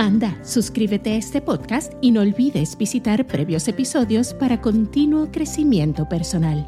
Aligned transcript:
Anda, 0.00 0.34
suscríbete 0.42 1.12
a 1.12 1.16
este 1.16 1.42
podcast 1.42 1.92
y 2.00 2.10
no 2.10 2.22
olvides 2.22 2.78
visitar 2.78 3.26
previos 3.26 3.68
episodios 3.68 4.32
para 4.32 4.62
continuo 4.62 5.30
crecimiento 5.30 6.08
personal. 6.08 6.66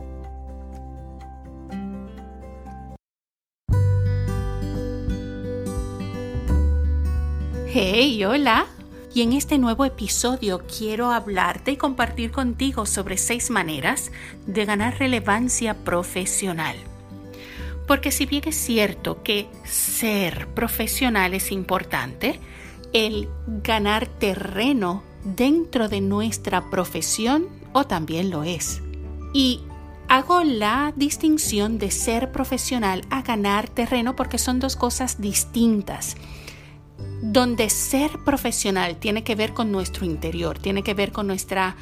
Hey, 7.69 8.23
hola. 8.23 8.67
Y 9.15 9.23
en 9.23 9.33
este 9.33 9.57
nuevo 9.57 9.87
episodio 9.87 10.67
quiero 10.67 11.11
hablarte 11.11 11.71
y 11.71 11.77
compartir 11.79 12.33
contigo 12.33 12.85
sobre 12.85 13.17
seis 13.17 13.49
maneras 13.49 14.13
de 14.47 14.67
ganar 14.67 14.99
relevancia 14.99 15.73
profesional. 15.73 16.77
Porque 17.87 18.11
si 18.11 18.27
bien 18.27 18.43
es 18.45 18.57
cierto 18.57 19.23
que 19.23 19.49
ser 19.65 20.49
profesional 20.49 21.33
es 21.33 21.51
importante, 21.51 22.39
el 22.93 23.29
ganar 23.63 24.07
terreno 24.07 25.03
dentro 25.25 25.89
de 25.89 26.01
nuestra 26.01 26.71
profesión 26.71 27.47
o 27.73 27.85
también 27.85 28.31
lo 28.31 28.45
es. 28.45 28.83
Y 29.33 29.61
hago 30.09 30.43
la 30.45 30.93
distinción 30.97 31.79
de 31.79 31.91
ser 31.91 32.33
profesional 32.33 33.03
a 33.11 33.23
ganar 33.23 33.69
terreno 33.69 34.15
porque 34.15 34.39
son 34.39 34.61
dos 34.61 34.77
cosas 34.77 35.21
distintas. 35.21 36.17
Donde 37.23 37.71
ser 37.71 38.11
profesional 38.25 38.97
tiene 38.97 39.25
que 39.25 39.35
ver 39.35 39.55
con 39.55 39.73
nuestro 39.73 40.05
interior, 40.05 40.59
tiene 40.59 40.83
que 40.83 40.95
ver 40.95 41.13
con 41.13 41.27
nuestra 41.27 41.77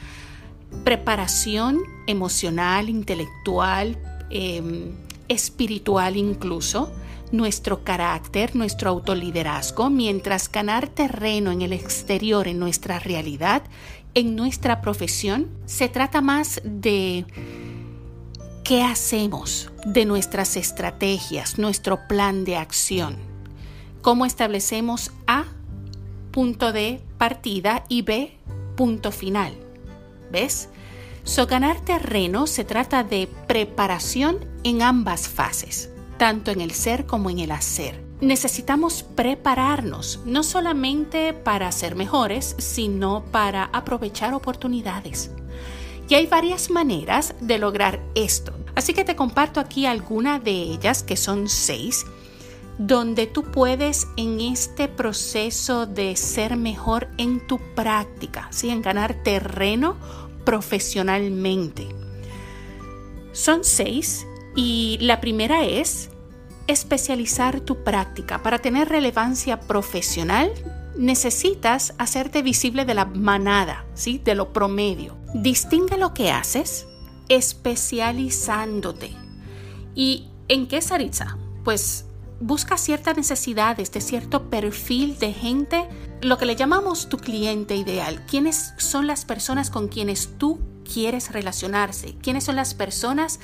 preparación 0.85 1.81
emocional, 2.07 2.89
intelectual, 2.89 3.99
em, 4.31 4.93
espiritual 5.29 6.17
incluso, 6.17 6.93
nuestro 7.33 7.85
carácter, 7.85 8.57
nuestro 8.57 8.91
autoliderazgo, 8.91 9.91
mientras 9.91 10.51
ganar 10.51 10.89
terreno 10.89 11.53
en 11.53 11.63
el 11.63 11.73
exterior, 11.73 12.49
en 12.49 12.59
nuestra 12.59 12.99
realidad, 12.99 13.63
en 14.15 14.35
nuestra 14.35 14.81
profesión, 14.81 15.49
se 15.67 15.89
trata 15.89 16.21
más 16.21 16.61
de 16.65 17.25
qué 18.65 18.83
hacemos, 18.83 19.71
de 19.85 20.05
nuestras 20.05 20.57
estrategias, 20.57 21.59
nuestro 21.59 22.09
plan 22.09 22.45
de 22.45 22.57
acción, 22.57 23.17
cómo 24.03 24.27
establecemos 24.27 25.13
A, 25.27 25.45
punto 26.33 26.73
de 26.73 27.01
partida 27.19 27.85
y 27.89 28.03
B, 28.03 28.37
punto 28.77 29.13
final. 29.13 29.55
¿Ves? 30.33 30.69
So, 31.25 31.47
ganar 31.47 31.81
terreno 31.81 32.47
se 32.47 32.65
trata 32.65 33.05
de 33.05 33.29
preparación 33.47 34.39
en 34.65 34.83
ambas 34.83 35.29
fases 35.29 35.91
tanto 36.21 36.51
en 36.51 36.61
el 36.61 36.73
ser 36.73 37.07
como 37.07 37.31
en 37.31 37.39
el 37.39 37.51
hacer. 37.51 37.99
Necesitamos 38.21 39.03
prepararnos, 39.03 40.21
no 40.27 40.43
solamente 40.43 41.33
para 41.33 41.73
ser 41.73 41.95
mejores, 41.95 42.55
sino 42.59 43.25
para 43.33 43.71
aprovechar 43.73 44.35
oportunidades. 44.35 45.31
Y 46.11 46.17
hay 46.17 46.27
varias 46.27 46.69
maneras 46.69 47.35
de 47.41 47.57
lograr 47.57 48.03
esto. 48.15 48.53
Así 48.75 48.93
que 48.93 49.03
te 49.03 49.17
comparto 49.17 49.61
aquí 49.61 49.87
algunas 49.87 50.45
de 50.45 50.51
ellas, 50.51 51.03
que 51.03 51.17
son 51.17 51.49
seis, 51.49 52.05
donde 52.77 53.27
tú 53.27 53.45
puedes 53.45 54.07
en 54.19 54.43
este 54.43 54.89
proceso 54.89 55.87
de 55.87 56.17
ser 56.17 56.59
mejor 56.59 57.09
en 57.17 57.47
tu 57.47 57.59
práctica, 57.75 58.47
¿sí? 58.51 58.69
en 58.69 58.83
ganar 58.83 59.15
terreno 59.25 59.97
profesionalmente. 60.45 61.89
Son 63.33 63.65
seis 63.65 64.27
y 64.55 64.99
la 65.01 65.21
primera 65.21 65.65
es 65.65 66.11
especializar 66.67 67.61
tu 67.61 67.83
práctica. 67.83 68.43
Para 68.43 68.59
tener 68.59 68.89
relevancia 68.89 69.61
profesional, 69.61 70.53
necesitas 70.97 71.95
hacerte 71.99 72.43
visible 72.43 72.85
de 72.85 72.95
la 72.95 73.05
manada, 73.05 73.87
¿sí? 73.95 74.21
de 74.25 74.35
lo 74.35 74.53
promedio. 74.53 75.17
Distingue 75.35 75.97
lo 75.97 76.15
que 76.15 76.31
haces 76.31 76.87
especializándote. 77.29 79.17
¿Y 79.95 80.29
en 80.49 80.67
qué, 80.67 80.83
Saritza? 80.83 81.39
Pues 81.65 82.07
busca 82.41 82.77
ciertas 82.77 83.17
necesidades 83.17 83.93
de 83.93 84.01
cierto 84.01 84.51
perfil 84.51 85.19
de 85.19 85.33
gente, 85.33 85.89
lo 86.23 86.39
que 86.39 86.47
le 86.47 86.57
llamamos 86.57 87.09
tu 87.09 87.19
cliente 87.19 87.77
ideal. 87.77 88.25
¿Quiénes 88.27 88.75
son 88.79 89.07
las 89.07 89.25
personas 89.25 89.71
con 89.71 89.89
quienes 89.89 90.39
tú 90.39 90.59
quieres 90.93 91.33
relacionarse? 91.33 92.17
¿Quiénes 92.21 92.45
son 92.45 92.57
las 92.57 92.75
personas 92.75 93.41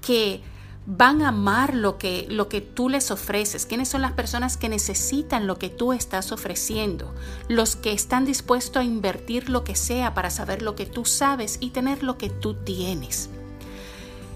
que 0.00 0.42
van 0.86 1.22
a 1.22 1.28
amar 1.28 1.74
lo 1.74 1.98
que, 1.98 2.26
lo 2.28 2.48
que 2.48 2.60
tú 2.60 2.88
les 2.88 3.10
ofreces, 3.10 3.66
quiénes 3.66 3.88
son 3.88 4.02
las 4.02 4.12
personas 4.12 4.56
que 4.56 4.68
necesitan 4.68 5.46
lo 5.46 5.56
que 5.56 5.68
tú 5.68 5.92
estás 5.92 6.32
ofreciendo, 6.32 7.14
los 7.48 7.76
que 7.76 7.92
están 7.92 8.24
dispuestos 8.24 8.80
a 8.80 8.84
invertir 8.84 9.50
lo 9.50 9.62
que 9.62 9.76
sea 9.76 10.14
para 10.14 10.30
saber 10.30 10.62
lo 10.62 10.74
que 10.74 10.86
tú 10.86 11.04
sabes 11.04 11.58
y 11.60 11.70
tener 11.70 12.02
lo 12.02 12.18
que 12.18 12.30
tú 12.30 12.54
tienes. 12.54 13.30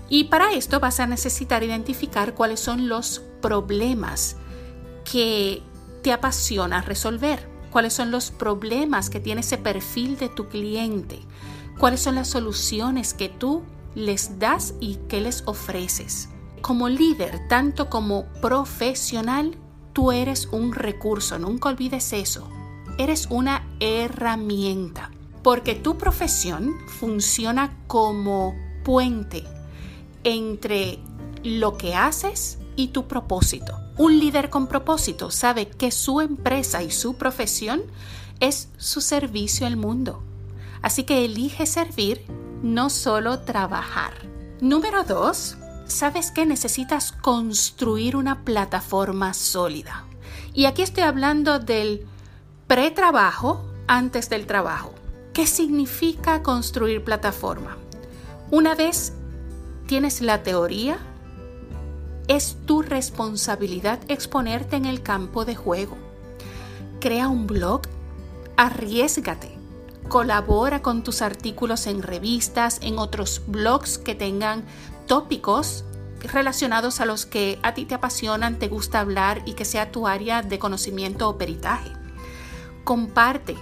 Y 0.09 0.25
para 0.25 0.53
esto 0.53 0.81
vas 0.81 1.01
a 1.01 1.07
necesitar 1.07 1.63
identificar 1.63 2.35
cuáles 2.35 2.61
son 2.61 2.89
los 2.89 3.23
problemas 3.41 4.37
que 5.11 5.63
te 6.03 6.13
apasiona 6.13 6.83
resolver, 6.83 7.49
cuáles 7.71 7.95
son 7.95 8.11
los 8.11 8.31
problemas 8.31 9.11
que 9.11 9.19
tiene 9.19 9.41
ese 9.41 9.59
perfil 9.59 10.19
de 10.19 10.29
tu 10.29 10.49
cliente, 10.49 11.19
cuáles 11.79 12.01
son 12.01 12.15
las 12.15 12.29
soluciones 12.29 13.15
que 13.15 13.29
tú 13.29 13.63
les 13.95 14.39
das 14.39 14.75
y 14.81 14.97
que 15.09 15.21
les 15.21 15.43
ofreces 15.47 16.29
como 16.65 16.89
líder, 16.89 17.47
tanto 17.47 17.91
como 17.91 18.25
profesional, 18.41 19.55
tú 19.93 20.13
eres 20.13 20.49
un 20.51 20.73
recurso, 20.73 21.39
nunca 21.39 21.69
olvides 21.69 22.15
eso. 22.15 22.49
Eres 22.97 23.27
una 23.29 23.69
herramienta, 23.81 25.11
porque 25.43 25.75
tu 25.75 25.99
profesión 25.99 26.75
funciona 26.87 27.77
como 27.87 28.55
puente 28.83 29.45
entre 30.25 31.01
lo 31.43 31.77
que 31.77 31.95
haces 31.95 32.57
y 32.77 32.89
tu 32.89 33.07
propósito. 33.09 33.79
Un 33.99 34.19
líder 34.19 34.49
con 34.49 34.67
propósito 34.67 35.31
sabe 35.31 35.69
que 35.69 35.91
su 35.91 36.23
empresa 36.23 36.83
y 36.83 36.91
su 36.91 37.19
profesión 37.19 37.83
es 38.41 38.71
su 38.79 39.03
servicio 39.03 39.67
al 39.67 39.77
mundo. 39.77 40.23
Así 40.81 41.05
que 41.05 41.27
elige 41.27 41.67
servir, 41.67 42.25
no 42.65 42.89
solo 42.89 43.41
trabajar. 43.41 44.15
Número 44.63 45.05
dos, 45.05 45.59
¿sabes 45.87 46.31
que 46.31 46.47
necesitas 46.47 47.13
construir 47.13 48.17
una 48.17 48.43
plataforma 48.43 49.35
sólida? 49.35 50.07
Y 50.55 50.65
aquí 50.65 50.81
estoy 50.81 51.03
hablando 51.03 51.59
del 51.59 52.07
pretrabajo 52.67 53.63
antes 53.87 54.31
del 54.31 54.47
trabajo. 54.47 54.95
¿Qué 55.35 55.47
significa 55.47 56.43
construir 56.43 57.05
plataforma? 57.05 57.77
Una 58.51 58.75
vez 58.75 59.13
tienes 59.87 60.23
la 60.23 60.43
teoría, 60.43 60.97
es 62.29 62.57
tu 62.65 62.81
responsabilidad 62.81 63.99
exponerte 64.09 64.77
en 64.77 64.87
el 64.87 65.03
campo 65.03 65.45
de 65.45 65.55
juego. 65.55 65.99
Crea 66.99 67.29
un 67.29 67.47
blog, 67.47 67.83
arriesgate, 68.57 69.54
colabora 70.09 70.83
con 70.83 71.03
tus 71.03 71.23
artículos 71.23 71.87
en 71.87 72.03
revistas, 72.03 72.79
en 72.83 72.99
otros 72.99 73.43
blogs 73.47 73.99
que 73.99 74.15
tengan 74.15 74.65
tópicos 75.07 75.85
relacionados 76.33 77.01
a 77.01 77.05
los 77.05 77.27
que 77.27 77.59
a 77.63 77.75
ti 77.75 77.85
te 77.85 77.95
apasionan, 77.95 78.59
te 78.59 78.69
gusta 78.69 79.01
hablar 79.01 79.43
y 79.45 79.55
que 79.55 79.65
sea 79.65 79.93
tu 79.93 80.07
área 80.07 80.43
de 80.43 80.59
conocimiento 80.59 81.29
o 81.29 81.37
peritaje. 81.37 81.91
Comparte 82.85 83.57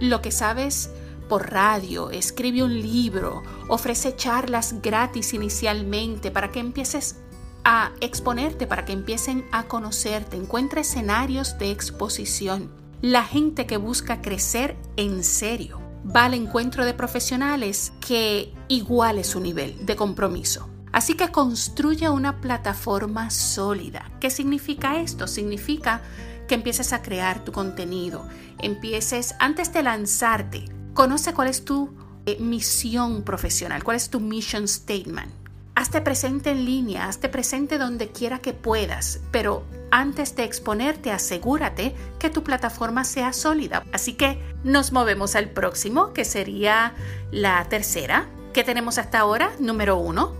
lo 0.00 0.22
que 0.22 0.30
sabes 0.30 0.90
por 1.28 1.50
radio, 1.50 2.10
escribe 2.10 2.62
un 2.62 2.80
libro, 2.80 3.42
ofrece 3.68 4.14
charlas 4.14 4.80
gratis 4.82 5.32
inicialmente 5.34 6.30
para 6.30 6.50
que 6.50 6.60
empieces 6.60 7.16
a 7.64 7.92
exponerte, 8.00 8.66
para 8.66 8.84
que 8.84 8.92
empiecen 8.92 9.46
a 9.50 9.64
conocerte, 9.64 10.36
encuentra 10.36 10.82
escenarios 10.82 11.58
de 11.58 11.70
exposición. 11.70 12.70
La 13.00 13.24
gente 13.24 13.66
que 13.66 13.78
busca 13.78 14.20
crecer 14.20 14.76
en 14.96 15.24
serio 15.24 15.83
va 16.04 16.24
al 16.24 16.34
encuentro 16.34 16.84
de 16.84 16.94
profesionales 16.94 17.92
que 18.06 18.52
iguale 18.68 19.24
su 19.24 19.40
nivel 19.40 19.86
de 19.86 19.96
compromiso. 19.96 20.68
Así 20.92 21.14
que 21.14 21.32
construye 21.32 22.08
una 22.08 22.40
plataforma 22.40 23.30
sólida. 23.30 24.10
¿Qué 24.20 24.30
significa 24.30 25.00
esto? 25.00 25.26
Significa 25.26 26.02
que 26.46 26.54
empieces 26.54 26.92
a 26.92 27.02
crear 27.02 27.44
tu 27.44 27.52
contenido, 27.52 28.28
empieces 28.58 29.34
antes 29.40 29.72
de 29.72 29.82
lanzarte, 29.82 30.64
conoce 30.92 31.34
cuál 31.34 31.48
es 31.48 31.64
tu 31.64 31.94
eh, 32.26 32.38
misión 32.40 33.22
profesional? 33.22 33.84
¿Cuál 33.84 33.98
es 33.98 34.08
tu 34.08 34.18
mission 34.18 34.66
statement? 34.66 35.43
Hazte 35.84 36.00
presente 36.00 36.50
en 36.50 36.64
línea, 36.64 37.08
hazte 37.08 37.28
presente 37.28 37.76
donde 37.76 38.08
quiera 38.08 38.38
que 38.38 38.54
puedas, 38.54 39.20
pero 39.30 39.66
antes 39.90 40.34
de 40.34 40.44
exponerte 40.44 41.12
asegúrate 41.12 41.94
que 42.18 42.30
tu 42.30 42.42
plataforma 42.42 43.04
sea 43.04 43.34
sólida. 43.34 43.84
Así 43.92 44.14
que 44.14 44.40
nos 44.64 44.92
movemos 44.92 45.36
al 45.36 45.50
próximo, 45.50 46.14
que 46.14 46.24
sería 46.24 46.94
la 47.30 47.62
tercera. 47.68 48.30
¿Qué 48.54 48.64
tenemos 48.64 48.96
hasta 48.96 49.18
ahora? 49.18 49.52
Número 49.58 49.98
uno, 49.98 50.32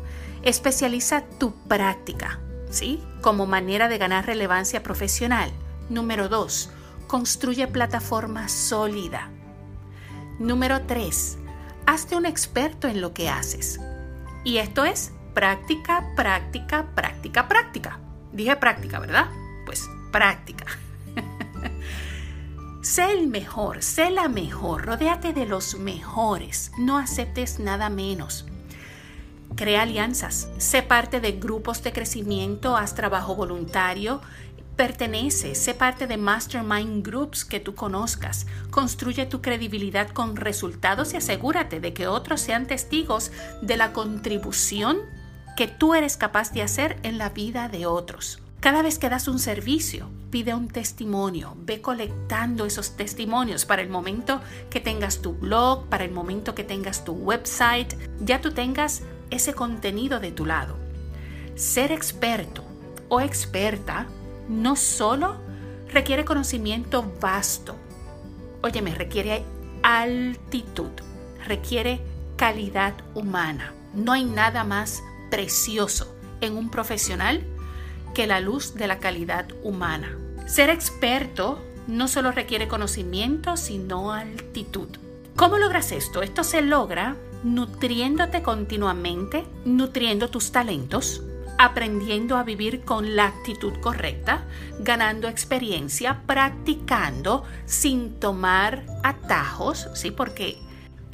especializa 0.44 1.24
tu 1.38 1.54
práctica, 1.68 2.40
¿sí? 2.70 3.02
Como 3.20 3.44
manera 3.44 3.88
de 3.88 3.98
ganar 3.98 4.24
relevancia 4.24 4.82
profesional. 4.82 5.52
Número 5.90 6.30
dos, 6.30 6.70
construye 7.06 7.66
plataforma 7.66 8.48
sólida. 8.48 9.28
Número 10.38 10.80
3. 10.86 11.36
Hazte 11.84 12.16
un 12.16 12.24
experto 12.24 12.88
en 12.88 13.02
lo 13.02 13.12
que 13.12 13.28
haces. 13.28 13.78
Y 14.42 14.56
esto 14.58 14.84
es 14.84 15.13
práctica, 15.34 16.04
práctica, 16.16 16.86
práctica, 16.94 17.48
práctica. 17.48 17.98
Dije 18.32 18.56
práctica, 18.56 18.98
¿verdad? 18.98 19.26
Pues 19.66 19.88
práctica. 20.12 20.64
sé 22.82 23.12
el 23.12 23.26
mejor, 23.26 23.82
sé 23.82 24.10
la 24.10 24.28
mejor, 24.28 24.86
rodéate 24.86 25.32
de 25.32 25.46
los 25.46 25.78
mejores, 25.78 26.72
no 26.78 26.98
aceptes 26.98 27.58
nada 27.58 27.90
menos. 27.90 28.46
Crea 29.56 29.82
alianzas, 29.82 30.48
sé 30.58 30.82
parte 30.82 31.20
de 31.20 31.32
grupos 31.32 31.82
de 31.82 31.92
crecimiento, 31.92 32.76
haz 32.76 32.94
trabajo 32.94 33.34
voluntario, 33.36 34.20
Pertenece, 34.76 35.54
sé 35.54 35.72
parte 35.72 36.08
de 36.08 36.16
mastermind 36.16 37.06
groups 37.06 37.44
que 37.44 37.60
tú 37.60 37.76
conozcas, 37.76 38.46
construye 38.70 39.24
tu 39.24 39.40
credibilidad 39.40 40.08
con 40.08 40.34
resultados 40.34 41.14
y 41.14 41.16
asegúrate 41.18 41.78
de 41.78 41.94
que 41.94 42.08
otros 42.08 42.40
sean 42.40 42.66
testigos 42.66 43.30
de 43.62 43.76
la 43.76 43.92
contribución 43.92 44.98
que 45.56 45.68
tú 45.68 45.94
eres 45.94 46.16
capaz 46.16 46.52
de 46.52 46.62
hacer 46.62 46.98
en 47.02 47.18
la 47.18 47.30
vida 47.30 47.68
de 47.68 47.86
otros. 47.86 48.40
Cada 48.60 48.82
vez 48.82 48.98
que 48.98 49.10
das 49.10 49.28
un 49.28 49.38
servicio, 49.38 50.08
pide 50.30 50.54
un 50.54 50.68
testimonio, 50.68 51.54
ve 51.58 51.82
colectando 51.82 52.64
esos 52.64 52.96
testimonios 52.96 53.66
para 53.66 53.82
el 53.82 53.90
momento 53.90 54.40
que 54.70 54.80
tengas 54.80 55.20
tu 55.20 55.34
blog, 55.34 55.84
para 55.90 56.04
el 56.04 56.12
momento 56.12 56.54
que 56.54 56.64
tengas 56.64 57.04
tu 57.04 57.12
website, 57.12 57.94
ya 58.20 58.40
tú 58.40 58.52
tengas 58.52 59.02
ese 59.30 59.52
contenido 59.52 60.18
de 60.18 60.32
tu 60.32 60.46
lado. 60.46 60.76
Ser 61.56 61.92
experto 61.92 62.64
o 63.08 63.20
experta 63.20 64.06
no 64.48 64.76
solo 64.76 65.36
requiere 65.92 66.24
conocimiento 66.24 67.12
vasto, 67.20 67.76
óyeme, 68.62 68.94
requiere 68.94 69.44
altitud, 69.82 70.90
requiere 71.46 72.00
calidad 72.36 72.94
humana. 73.14 73.74
No 73.92 74.12
hay 74.12 74.24
nada 74.24 74.64
más 74.64 75.02
precioso 75.34 76.14
en 76.40 76.56
un 76.56 76.70
profesional 76.70 77.42
que 78.14 78.28
la 78.28 78.38
luz 78.38 78.74
de 78.74 78.86
la 78.86 79.00
calidad 79.00 79.46
humana. 79.64 80.16
Ser 80.46 80.70
experto 80.70 81.60
no 81.88 82.06
solo 82.06 82.30
requiere 82.30 82.68
conocimiento, 82.68 83.56
sino 83.56 84.12
altitud. 84.12 84.86
¿Cómo 85.34 85.58
logras 85.58 85.90
esto? 85.90 86.22
Esto 86.22 86.44
se 86.44 86.62
logra 86.62 87.16
nutriéndote 87.42 88.42
continuamente, 88.42 89.44
nutriendo 89.64 90.30
tus 90.30 90.52
talentos, 90.52 91.24
aprendiendo 91.58 92.36
a 92.36 92.44
vivir 92.44 92.82
con 92.82 93.16
la 93.16 93.26
actitud 93.26 93.72
correcta, 93.80 94.44
ganando 94.78 95.26
experiencia, 95.26 96.22
practicando 96.26 97.42
sin 97.66 98.20
tomar 98.20 98.84
atajos, 99.02 99.88
¿sí? 99.94 100.12
Porque 100.12 100.60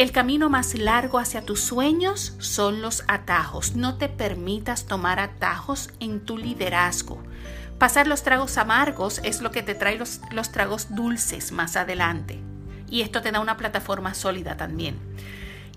el 0.00 0.12
camino 0.12 0.49
más 0.49 0.73
largo 0.76 1.19
hacia 1.19 1.43
tus 1.43 1.61
sueños 1.61 2.32
son 2.38 2.81
los 2.81 3.05
atajos. 3.06 3.76
No 3.76 3.99
te 3.99 4.08
permitas 4.08 4.87
tomar 4.87 5.20
atajos 5.20 5.91
en 6.00 6.20
tu 6.20 6.38
liderazgo. 6.38 7.23
Pasar 7.76 8.06
los 8.06 8.23
tragos 8.23 8.56
amargos 8.56 9.20
es 9.25 9.43
lo 9.43 9.50
que 9.50 9.62
te 9.62 9.75
trae 9.75 9.99
los, 9.99 10.23
los 10.31 10.52
tragos 10.52 10.94
dulces 10.94 11.52
más 11.52 11.76
adelante. 11.76 12.38
Y 12.88 13.02
esto 13.02 13.20
te 13.20 13.31
da 13.31 13.41
una 13.41 13.58
plataforma 13.58 14.14
sólida 14.14 14.56
también. 14.56 14.99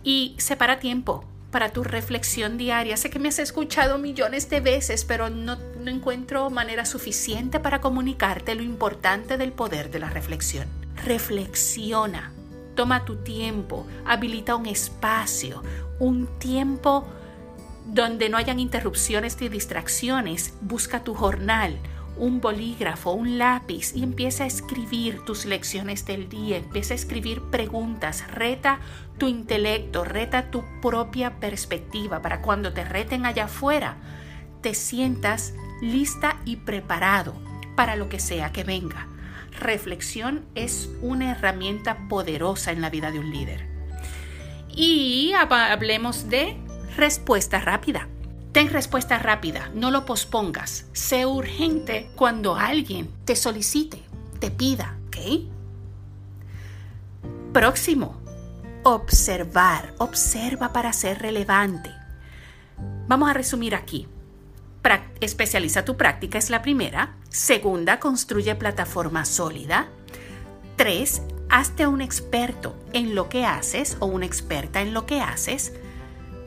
Y 0.06 0.36
separa 0.38 0.80
tiempo 0.80 1.26
para 1.52 1.74
tu 1.74 1.84
reflexión 1.84 2.58
diaria. 2.58 2.96
Sé 2.96 3.10
que 3.10 3.20
me 3.20 3.28
has 3.28 3.40
escuchado 3.40 3.98
millones 3.98 4.50
de 4.50 4.62
veces, 4.62 5.04
pero 5.04 5.30
no, 5.30 5.58
no 5.82 5.92
encuentro 5.92 6.50
manera 6.50 6.86
suficiente 6.86 7.60
para 7.60 7.82
comunicarte 7.82 8.56
lo 8.56 8.64
importante 8.64 9.36
del 9.36 9.52
poder 9.52 9.92
de 9.92 10.00
la 10.00 10.10
reflexión. 10.10 10.70
Reflexiona, 11.04 12.32
toma 12.76 13.06
tu 13.06 13.18
tiempo, 13.18 13.86
habilita 14.06 14.56
un 14.56 14.66
espacio, 14.66 15.62
un 16.00 16.28
tiempo 16.40 17.06
donde 17.86 18.30
no 18.30 18.38
hayan 18.38 18.60
interrupciones 18.60 19.40
ni 19.42 19.50
distracciones. 19.50 20.54
Busca 20.62 21.04
tu 21.04 21.14
jornal, 21.14 21.78
un 22.18 22.42
bolígrafo, 22.42 23.12
un 23.12 23.38
lápiz 23.38 23.94
y 23.96 24.04
empieza 24.04 24.44
a 24.44 24.48
escribir 24.48 25.24
tus 25.26 25.46
lecciones 25.46 26.06
del 26.06 26.30
día, 26.30 26.58
empieza 26.58 26.94
a 26.94 26.96
escribir 26.96 27.42
preguntas, 27.50 28.28
reta 28.28 28.80
tu 29.18 29.28
intelecto, 29.28 30.04
reta 30.04 30.52
tu 30.52 30.64
propia 30.82 31.40
perspectiva 31.40 32.22
para 32.22 32.42
cuando 32.42 32.74
te 32.74 32.84
reten 32.86 33.26
allá 33.26 33.46
afuera, 33.46 33.98
te 34.62 34.74
sientas 34.74 35.54
lista 35.82 36.38
y 36.46 36.58
preparado 36.58 37.34
para 37.76 37.96
lo 37.96 38.10
que 38.10 38.20
sea 38.20 38.52
que 38.52 38.64
venga. 38.64 39.08
Reflexión 39.60 40.46
es 40.56 40.90
una 41.02 41.32
herramienta 41.32 42.08
poderosa 42.10 42.72
en 42.72 42.82
la 42.82 42.90
vida 42.90 43.12
de 43.12 43.20
un 43.20 43.32
líder. 43.32 43.68
Y 44.76 45.34
hablemos 45.34 46.30
de 46.30 46.58
respuesta 46.96 47.60
rápida. 47.60 48.08
Ten 48.52 48.70
respuesta 48.70 49.18
rápida, 49.20 49.70
no 49.74 49.90
lo 49.90 50.06
pospongas. 50.06 50.86
Sé 50.94 51.26
urgente 51.26 52.10
cuando 52.16 52.56
alguien 52.56 53.10
te 53.26 53.36
solicite, 53.36 54.04
te 54.40 54.52
pida, 54.52 54.98
¿ok? 55.08 55.18
Próximo, 57.52 58.16
observar. 58.84 59.94
Observa 59.98 60.74
para 60.74 60.94
ser 60.94 61.20
relevante. 61.20 61.92
Vamos 63.08 63.30
a 63.30 63.34
resumir 63.34 63.76
aquí. 63.76 64.08
Especializa 65.22 65.86
tu 65.86 65.98
práctica 65.98 66.38
es 66.38 66.50
la 66.50 66.62
primera. 66.62 67.16
Segunda, 67.30 68.00
construye 68.00 68.56
plataforma 68.56 69.26
sólida. 69.26 69.88
Tres, 70.76 71.22
hazte 71.50 71.88
un 71.88 72.02
experto 72.02 72.76
en 72.94 73.16
lo 73.16 73.30
que 73.30 73.46
haces 73.46 73.98
o 74.00 74.08
una 74.08 74.26
experta 74.26 74.82
en 74.82 74.94
lo 74.94 75.06
que 75.06 75.22
haces. 75.22 75.74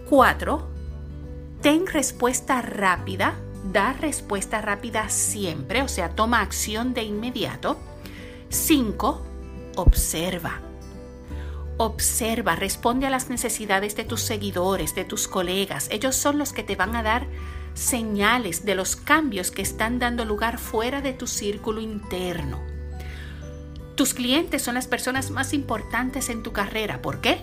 Cuatro, 0.08 0.69
ten 1.62 1.86
respuesta 1.86 2.60
rápida, 2.62 3.34
da 3.72 3.93
respuesta 3.93 4.60
rápida 4.60 5.08
siempre, 5.08 5.82
o 5.82 5.88
sea, 5.88 6.10
toma 6.10 6.40
acción 6.40 6.94
de 6.94 7.05
inmediato. 7.05 7.78
5. 8.50 9.22
Observa. 9.76 10.60
Observa, 11.78 12.56
responde 12.56 13.06
a 13.06 13.10
las 13.10 13.28
necesidades 13.28 13.96
de 13.96 14.05
tus 14.05 14.22
seguidores, 14.22 14.94
de 14.94 15.05
tus 15.05 15.28
colegas. 15.28 15.88
Ellos 15.90 16.16
son 16.16 16.38
los 16.38 16.52
que 16.52 16.62
te 16.62 16.76
van 16.76 16.96
a 16.96 17.02
dar 17.02 17.26
señales 17.76 18.64
de 18.64 18.74
los 18.74 18.96
cambios 18.96 19.50
que 19.50 19.60
están 19.60 19.98
dando 19.98 20.24
lugar 20.24 20.58
fuera 20.58 21.02
de 21.02 21.12
tu 21.12 21.26
círculo 21.26 21.80
interno. 21.80 22.60
Tus 23.94 24.14
clientes 24.14 24.62
son 24.62 24.74
las 24.74 24.86
personas 24.86 25.30
más 25.30 25.52
importantes 25.52 26.30
en 26.30 26.42
tu 26.42 26.52
carrera. 26.52 27.02
¿Por 27.02 27.20
qué? 27.20 27.38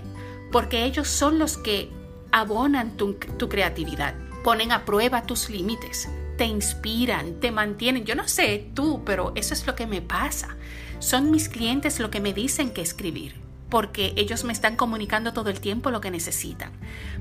Porque 0.52 0.86
ellos 0.86 1.08
son 1.08 1.40
los 1.40 1.58
que 1.58 1.90
abonan 2.32 2.98
tu, 2.98 3.18
creatividad, 3.48 4.16
ponen 4.44 4.72
a 4.72 4.86
prueba 4.86 5.24
tus 5.24 5.50
límites, 5.50 6.10
te 6.38 6.46
inspiran, 6.46 7.40
te 7.40 7.52
mantienen. 7.52 8.06
Yo 8.06 8.16
no 8.16 8.28
sé 8.28 8.72
tú, 8.74 9.04
pero 9.06 9.34
eso 9.36 9.54
es 9.54 9.68
lo 9.68 9.76
que 9.76 9.86
me 9.86 10.02
pasa. 10.02 10.58
Son 10.98 11.30
mis 11.30 11.48
clientes 11.48 12.00
lo 12.00 12.10
que 12.10 12.22
me 12.22 12.34
dicen 12.34 12.72
que 12.72 12.82
escribir, 12.82 13.36
porque 13.74 14.14
ellos 14.18 14.44
me 14.44 14.54
están 14.54 14.76
comunicando 14.76 15.34
todo 15.34 15.50
el 15.50 15.60
tiempo 15.60 15.90
lo 15.90 16.00
que 16.00 16.12
necesitan. 16.12 16.72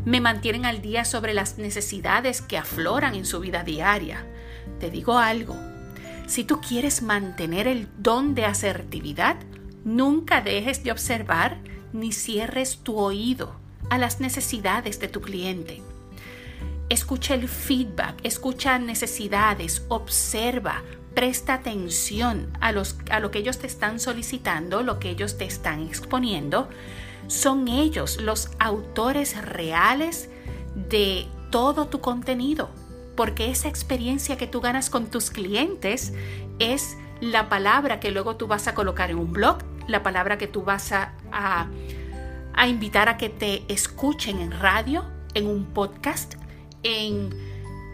Me 0.04 0.20
mantienen 0.20 0.66
al 0.66 0.82
día 0.82 1.06
sobre 1.06 1.32
las 1.32 1.56
necesidades 1.56 2.42
que 2.42 2.58
afloran 2.58 3.14
en 3.14 3.24
su 3.24 3.40
vida 3.40 3.64
diaria. 3.64 4.26
Te 4.78 4.90
digo 4.90 5.16
algo, 5.16 5.56
si 6.26 6.44
tú 6.44 6.60
quieres 6.60 7.00
mantener 7.00 7.66
el 7.66 7.88
don 7.96 8.34
de 8.34 8.44
asertividad, 8.44 9.36
nunca 9.86 10.42
dejes 10.42 10.84
de 10.84 10.92
observar 10.92 11.56
ni 11.94 12.12
cierres 12.12 12.80
tu 12.82 12.98
oído 12.98 13.56
a 13.88 13.96
las 13.96 14.20
necesidades 14.20 15.00
de 15.00 15.08
tu 15.08 15.22
cliente. 15.22 15.80
Escucha 16.90 17.32
el 17.32 17.48
feedback, 17.48 18.20
escucha 18.24 18.78
necesidades, 18.78 19.86
observa, 19.88 20.82
presta 21.14 21.54
atención 21.54 22.52
a, 22.60 22.72
los, 22.72 22.96
a 23.10 23.20
lo 23.20 23.30
que 23.30 23.38
ellos 23.38 23.58
te 23.58 23.66
están 23.66 24.00
solicitando, 24.00 24.82
lo 24.82 24.98
que 24.98 25.10
ellos 25.10 25.38
te 25.38 25.44
están 25.44 25.82
exponiendo. 25.82 26.68
Son 27.28 27.68
ellos 27.68 28.20
los 28.20 28.50
autores 28.58 29.40
reales 29.44 30.28
de 30.74 31.26
todo 31.50 31.86
tu 31.86 32.00
contenido, 32.00 32.70
porque 33.16 33.50
esa 33.50 33.68
experiencia 33.68 34.36
que 34.36 34.46
tú 34.46 34.60
ganas 34.60 34.90
con 34.90 35.06
tus 35.06 35.30
clientes 35.30 36.12
es 36.58 36.96
la 37.20 37.48
palabra 37.48 38.00
que 38.00 38.10
luego 38.10 38.36
tú 38.36 38.46
vas 38.46 38.66
a 38.68 38.74
colocar 38.74 39.10
en 39.10 39.18
un 39.18 39.32
blog, 39.32 39.58
la 39.86 40.02
palabra 40.02 40.38
que 40.38 40.46
tú 40.46 40.62
vas 40.62 40.92
a 40.92 41.12
a 42.54 42.68
invitar 42.68 43.08
a 43.08 43.16
que 43.16 43.28
te 43.28 43.64
escuchen 43.72 44.40
en 44.40 44.52
radio, 44.52 45.04
en 45.34 45.46
un 45.46 45.66
podcast, 45.66 46.34
en, 46.82 47.30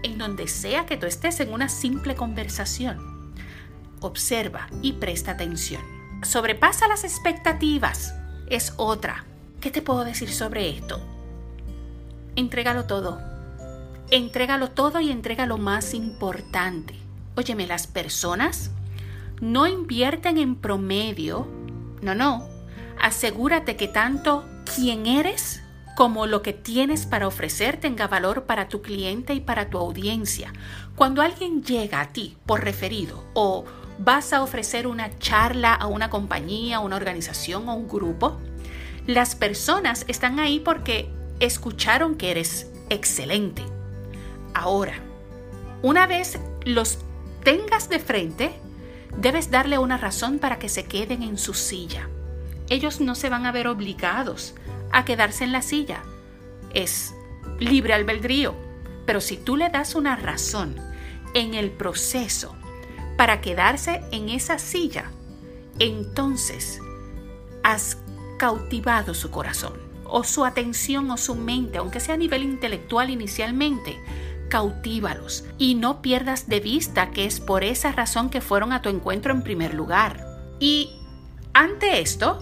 en 0.02 0.18
donde 0.18 0.48
sea 0.48 0.86
que 0.86 0.96
tú 0.96 1.06
estés 1.06 1.40
en 1.40 1.52
una 1.52 1.68
simple 1.68 2.14
conversación. 2.14 3.07
Observa 4.00 4.68
y 4.82 4.92
presta 4.94 5.32
atención. 5.32 5.82
Sobrepasa 6.22 6.88
las 6.88 7.04
expectativas. 7.04 8.14
Es 8.48 8.74
otra. 8.76 9.24
¿Qué 9.60 9.70
te 9.70 9.82
puedo 9.82 10.04
decir 10.04 10.30
sobre 10.32 10.70
esto? 10.70 11.00
Entrégalo 12.36 12.84
todo. 12.84 13.20
Entrégalo 14.10 14.70
todo 14.70 15.00
y 15.00 15.10
entrega 15.10 15.46
lo 15.46 15.58
más 15.58 15.94
importante. 15.94 16.94
Óyeme, 17.36 17.66
las 17.66 17.86
personas 17.86 18.70
no 19.40 19.66
invierten 19.66 20.38
en 20.38 20.56
promedio. 20.56 21.46
No, 22.00 22.14
no. 22.14 22.46
Asegúrate 23.00 23.76
que 23.76 23.88
tanto 23.88 24.44
quién 24.74 25.06
eres 25.06 25.62
como 25.96 26.26
lo 26.26 26.42
que 26.42 26.52
tienes 26.52 27.06
para 27.06 27.26
ofrecer 27.26 27.80
tenga 27.80 28.06
valor 28.06 28.44
para 28.44 28.68
tu 28.68 28.82
cliente 28.82 29.34
y 29.34 29.40
para 29.40 29.68
tu 29.68 29.78
audiencia. 29.78 30.52
Cuando 30.94 31.22
alguien 31.22 31.64
llega 31.64 32.00
a 32.00 32.12
ti 32.12 32.36
por 32.46 32.62
referido 32.62 33.24
o 33.34 33.64
vas 33.98 34.32
a 34.32 34.42
ofrecer 34.42 34.86
una 34.86 35.18
charla 35.18 35.74
a 35.74 35.86
una 35.86 36.10
compañía, 36.10 36.80
una 36.80 36.96
organización 36.96 37.68
o 37.68 37.74
un 37.74 37.88
grupo, 37.88 38.38
las 39.06 39.34
personas 39.34 40.04
están 40.08 40.38
ahí 40.38 40.60
porque 40.60 41.10
escucharon 41.40 42.14
que 42.16 42.30
eres 42.30 42.70
excelente. 42.90 43.62
Ahora, 44.54 44.94
una 45.82 46.06
vez 46.06 46.38
los 46.64 46.98
tengas 47.44 47.88
de 47.88 47.98
frente, 47.98 48.52
debes 49.16 49.50
darle 49.50 49.78
una 49.78 49.98
razón 49.98 50.38
para 50.38 50.58
que 50.58 50.68
se 50.68 50.84
queden 50.84 51.22
en 51.22 51.38
su 51.38 51.54
silla. 51.54 52.08
Ellos 52.68 53.00
no 53.00 53.14
se 53.14 53.30
van 53.30 53.46
a 53.46 53.52
ver 53.52 53.66
obligados 53.66 54.54
a 54.92 55.04
quedarse 55.04 55.44
en 55.44 55.52
la 55.52 55.62
silla. 55.62 56.02
Es 56.74 57.14
libre 57.58 57.94
albedrío. 57.94 58.54
Pero 59.06 59.22
si 59.22 59.38
tú 59.38 59.56
le 59.56 59.70
das 59.70 59.94
una 59.94 60.16
razón 60.16 60.76
en 61.32 61.54
el 61.54 61.70
proceso 61.70 62.54
para 63.18 63.40
quedarse 63.40 64.00
en 64.12 64.28
esa 64.28 64.60
silla, 64.60 65.10
entonces 65.80 66.80
has 67.64 67.98
cautivado 68.38 69.12
su 69.12 69.32
corazón 69.32 69.72
o 70.04 70.22
su 70.22 70.44
atención 70.44 71.10
o 71.10 71.16
su 71.16 71.34
mente, 71.34 71.78
aunque 71.78 71.98
sea 71.98 72.14
a 72.14 72.16
nivel 72.16 72.44
intelectual 72.44 73.10
inicialmente, 73.10 73.98
cautívalos 74.48 75.44
y 75.58 75.74
no 75.74 76.00
pierdas 76.00 76.48
de 76.48 76.60
vista 76.60 77.10
que 77.10 77.26
es 77.26 77.40
por 77.40 77.64
esa 77.64 77.90
razón 77.90 78.30
que 78.30 78.40
fueron 78.40 78.72
a 78.72 78.82
tu 78.82 78.88
encuentro 78.88 79.32
en 79.32 79.42
primer 79.42 79.74
lugar. 79.74 80.24
Y 80.60 80.92
ante 81.52 82.00
esto 82.00 82.38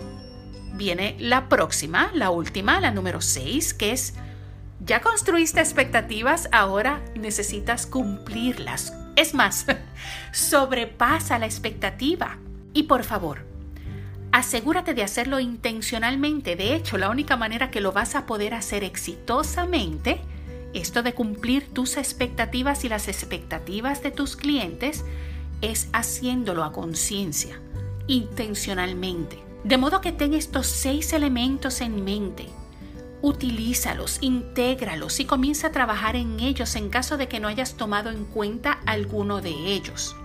viene 0.75 1.17
la 1.19 1.49
próxima, 1.49 2.11
la 2.13 2.29
última, 2.29 2.83
la 2.83 2.91
número 2.91 3.23
6, 3.23 3.73
que 3.73 3.93
es, 3.93 4.13
ya 4.85 5.01
construiste 5.01 5.59
expectativas, 5.59 6.51
ahora 6.53 7.03
necesitas 7.15 7.87
cumplirlas. 7.87 8.93
Es 9.17 9.35
más, 9.35 9.67
sobrepasa 10.33 11.39
la 11.39 11.47
expectativa. 11.47 12.39
Y 12.73 12.85
por 12.85 13.03
favor, 13.03 13.47
asegúrate 14.31 14.93
de 14.93 15.03
hacerlo 15.03 15.41
intencionalmente. 15.41 16.57
De 16.57 16.75
hecho, 16.75 16.99
la 16.99 17.09
única 17.09 17.37
manera 17.37 17.71
que 17.71 17.81
lo 17.81 17.93
vas 17.93 18.15
a 18.15 18.27
poder 18.27 18.53
hacer 18.53 18.85
exitosamente, 18.85 20.21
esto 20.75 21.03
de 21.03 21.15
cumplir 21.15 21.73
tus 21.73 21.97
expectativas 21.97 22.85
y 22.85 22.91
las 22.91 23.09
expectativas 23.09 24.03
de 24.03 24.11
tus 24.11 24.37
clientes, 24.37 25.05
es 25.63 25.89
haciéndolo 25.95 26.65
a 26.65 26.73
conciencia, 26.73 27.59
intencionalmente. 28.07 29.39
De 29.65 29.79
modo 29.79 30.03
que 30.03 30.13
ten 30.13 30.35
estos 30.35 30.67
seis 30.67 31.15
elementos 31.15 31.81
en 31.81 32.05
mente. 32.05 32.47
Utilízalos, 33.23 34.19
intégralos 34.21 35.21
y 35.21 35.25
comienza 35.25 35.69
a 35.69 35.73
trabajar 35.73 36.17
en 36.17 36.39
ellos 36.41 36.77
en 36.77 36.91
caso 36.91 37.17
de 37.17 37.29
que 37.29 37.41
no 37.41 37.49
hayas 37.49 37.75
tomado 37.75 38.11
en 38.11 38.25
cuenta 38.25 38.79
alguno 38.87 39.41
de 39.41 39.51
ellos. 39.51 40.17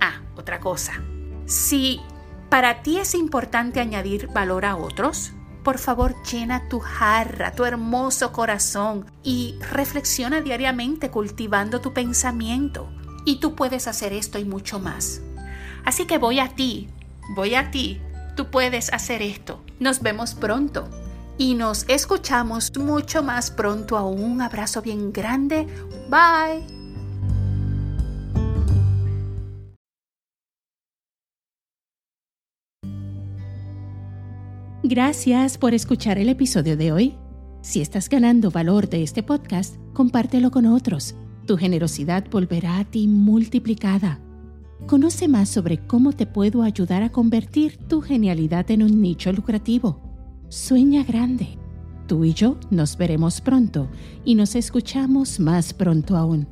Ah, 0.00 0.22
otra 0.36 0.60
cosa. 0.60 1.02
Si 1.46 2.00
para 2.48 2.82
ti 2.82 2.98
es 2.98 3.14
importante 3.14 3.80
añadir 3.80 4.26
valor 4.28 4.64
a 4.64 4.76
otros, 4.76 5.32
por 5.62 5.78
favor 5.78 6.16
llena 6.24 6.68
tu 6.68 6.80
jarra, 6.80 7.52
tu 7.52 7.64
hermoso 7.64 8.32
corazón 8.32 9.06
y 9.22 9.56
reflexiona 9.70 10.40
diariamente 10.40 11.10
cultivando 11.10 11.80
tu 11.80 11.92
pensamiento. 11.92 12.90
Y 13.24 13.38
tú 13.38 13.54
puedes 13.54 13.86
hacer 13.86 14.12
esto 14.12 14.38
y 14.38 14.44
mucho 14.44 14.80
más. 14.80 15.22
Así 15.84 16.06
que 16.06 16.18
voy 16.18 16.40
a 16.40 16.54
ti, 16.54 16.88
voy 17.36 17.54
a 17.54 17.70
ti, 17.70 18.00
tú 18.36 18.50
puedes 18.50 18.92
hacer 18.92 19.22
esto. 19.22 19.62
Nos 19.78 20.00
vemos 20.02 20.34
pronto 20.34 20.88
y 21.40 21.54
nos 21.54 21.86
escuchamos 21.88 22.70
mucho 22.78 23.22
más 23.22 23.50
pronto 23.50 24.06
un 24.06 24.42
abrazo 24.42 24.82
bien 24.82 25.10
grande. 25.10 25.66
Bye. 26.10 26.66
Gracias 34.82 35.56
por 35.56 35.72
escuchar 35.72 36.18
el 36.18 36.28
episodio 36.28 36.76
de 36.76 36.92
hoy. 36.92 37.16
Si 37.62 37.80
estás 37.80 38.10
ganando 38.10 38.50
valor 38.50 38.90
de 38.90 39.02
este 39.02 39.22
podcast, 39.22 39.76
compártelo 39.94 40.50
con 40.50 40.66
otros. 40.66 41.14
Tu 41.46 41.56
generosidad 41.56 42.26
volverá 42.30 42.80
a 42.80 42.84
ti 42.84 43.08
multiplicada. 43.08 44.20
Conoce 44.86 45.26
más 45.26 45.48
sobre 45.48 45.78
cómo 45.78 46.12
te 46.12 46.26
puedo 46.26 46.62
ayudar 46.62 47.02
a 47.02 47.10
convertir 47.10 47.78
tu 47.78 48.02
genialidad 48.02 48.70
en 48.70 48.82
un 48.82 49.00
nicho 49.00 49.32
lucrativo. 49.32 50.09
Sueña 50.50 51.04
grande. 51.04 51.46
Tú 52.08 52.24
y 52.24 52.34
yo 52.34 52.56
nos 52.70 52.96
veremos 52.96 53.40
pronto 53.40 53.88
y 54.24 54.34
nos 54.34 54.56
escuchamos 54.56 55.38
más 55.38 55.72
pronto 55.72 56.16
aún. 56.16 56.48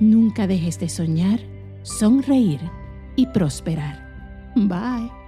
Nunca 0.00 0.46
dejes 0.46 0.80
de 0.80 0.88
soñar, 0.88 1.40
sonreír 1.82 2.60
y 3.14 3.26
prosperar. 3.26 4.52
Bye. 4.56 5.25